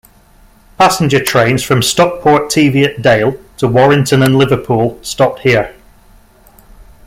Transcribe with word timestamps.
Passenger 0.79 1.23
trains 1.23 1.61
from 1.61 1.83
Stockport 1.83 2.49
Tiviot 2.49 3.03
Dale 3.03 3.37
to 3.57 3.67
Warrington 3.67 4.23
and 4.23 4.35
Liverpool 4.35 4.97
stopped 5.03 5.41
here. 5.41 5.75